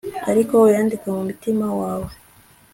ariko 0.31 0.53
uyandike 0.67 1.07
mumitima 1.15 1.67
wawe 1.79 2.11